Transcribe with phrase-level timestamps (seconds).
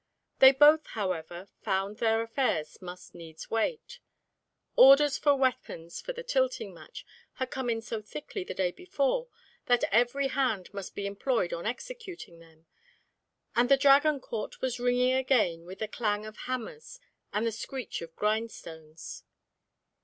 [0.39, 3.99] They both, however, found their affairs must needs wait.
[4.75, 9.27] Orders for weapons for the tilting match had come in so thickly the day before
[9.67, 12.65] that every hand must be employed on executing them,
[13.55, 16.99] and the Dragon court was ringing again with the clang of hammers
[17.31, 19.21] and screech of grind stones.